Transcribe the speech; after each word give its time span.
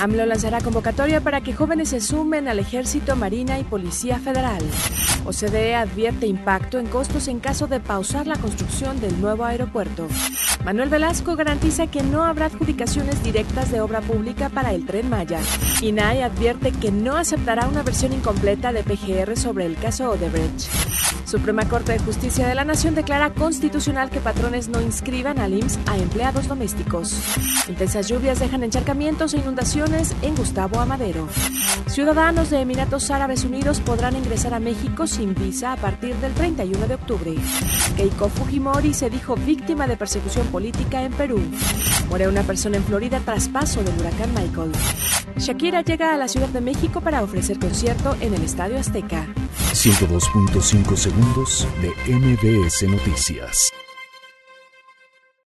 AMLO 0.00 0.26
lanzará 0.26 0.60
convocatoria 0.60 1.20
para 1.20 1.40
que 1.40 1.52
jóvenes 1.52 1.88
se 1.88 2.00
sumen 2.00 2.48
al 2.48 2.58
Ejército, 2.58 3.16
Marina 3.16 3.58
y 3.58 3.64
Policía 3.64 4.18
Federal. 4.18 4.62
OCDE 5.24 5.74
advierte 5.74 6.26
impacto 6.26 6.78
en 6.78 6.86
costos 6.86 7.28
en 7.28 7.40
caso 7.40 7.66
de 7.66 7.80
pausar 7.80 8.26
la 8.26 8.36
construcción 8.36 9.00
del 9.00 9.20
nuevo 9.20 9.44
aeropuerto. 9.44 10.06
Manuel 10.64 10.88
Velasco 10.88 11.36
garantiza 11.36 11.86
que 11.86 12.02
no 12.02 12.24
habrá 12.24 12.46
adjudicaciones 12.46 13.22
directas 13.22 13.70
de 13.70 13.80
obra 13.80 14.00
pública 14.00 14.48
para 14.48 14.72
el 14.72 14.86
tren 14.86 15.08
Maya. 15.08 15.40
INAI 15.82 16.22
advierte 16.22 16.72
que 16.72 16.90
no 16.90 17.16
aceptará 17.16 17.66
una 17.66 17.82
versión 17.82 18.12
incompleta 18.12 18.72
de 18.72 18.82
PGR 18.82 19.36
sobre 19.36 19.66
el 19.66 19.76
caso 19.76 20.10
Odebrecht. 20.10 20.68
Suprema 21.28 21.68
Corte 21.68 21.92
de 21.92 21.98
Justicia 21.98 22.48
de 22.48 22.54
la 22.54 22.64
Nación 22.64 22.94
declara 22.94 23.34
constitucional 23.34 24.08
que 24.08 24.18
patrones 24.18 24.68
no 24.68 24.80
inscriban 24.80 25.38
al 25.38 25.52
IMSS 25.52 25.78
a 25.86 25.98
empleados 25.98 26.48
domésticos. 26.48 27.14
Intensas 27.68 28.08
lluvias 28.08 28.40
dejan 28.40 28.62
encharcamientos 28.62 29.34
e 29.34 29.38
inundaciones 29.48 30.14
en 30.20 30.34
Gustavo 30.34 30.78
Amadero. 30.78 31.26
Ciudadanos 31.86 32.50
de 32.50 32.60
Emiratos 32.60 33.10
Árabes 33.10 33.44
Unidos 33.44 33.80
podrán 33.80 34.14
ingresar 34.14 34.52
a 34.52 34.60
México 34.60 35.06
sin 35.06 35.34
visa 35.34 35.72
a 35.72 35.76
partir 35.76 36.14
del 36.16 36.34
31 36.34 36.86
de 36.86 36.94
octubre. 36.94 37.34
Keiko 37.96 38.28
Fujimori 38.28 38.92
se 38.92 39.08
dijo 39.08 39.36
víctima 39.36 39.86
de 39.86 39.96
persecución 39.96 40.46
política 40.48 41.02
en 41.02 41.14
Perú. 41.14 41.40
Muere 42.10 42.28
una 42.28 42.42
persona 42.42 42.76
en 42.76 42.84
Florida 42.84 43.22
tras 43.24 43.48
paso 43.48 43.82
del 43.82 43.98
huracán 43.98 44.34
Michael. 44.34 44.72
Shakira 45.38 45.80
llega 45.80 46.12
a 46.12 46.18
la 46.18 46.28
Ciudad 46.28 46.48
de 46.48 46.60
México 46.60 47.00
para 47.00 47.22
ofrecer 47.22 47.58
concierto 47.58 48.16
en 48.20 48.34
el 48.34 48.42
Estadio 48.42 48.78
Azteca. 48.78 49.26
102.5 49.72 50.94
segundos 50.94 51.66
de 51.80 52.14
MBS 52.14 52.82
Noticias. 52.86 53.72